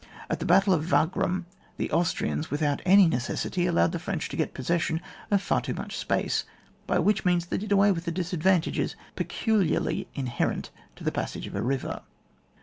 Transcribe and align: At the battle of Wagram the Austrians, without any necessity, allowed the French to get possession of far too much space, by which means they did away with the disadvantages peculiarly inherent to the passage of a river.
At 0.31 0.39
the 0.39 0.47
battle 0.47 0.73
of 0.73 0.91
Wagram 0.91 1.45
the 1.77 1.91
Austrians, 1.91 2.49
without 2.49 2.81
any 2.87 3.05
necessity, 3.05 3.67
allowed 3.67 3.91
the 3.91 3.99
French 3.99 4.29
to 4.29 4.35
get 4.35 4.51
possession 4.55 4.99
of 5.29 5.43
far 5.43 5.61
too 5.61 5.75
much 5.75 5.95
space, 5.95 6.43
by 6.87 6.97
which 6.97 7.23
means 7.23 7.45
they 7.45 7.59
did 7.59 7.71
away 7.71 7.91
with 7.91 8.05
the 8.05 8.11
disadvantages 8.11 8.95
peculiarly 9.15 10.07
inherent 10.15 10.71
to 10.95 11.03
the 11.03 11.11
passage 11.11 11.45
of 11.45 11.53
a 11.53 11.61
river. 11.61 12.01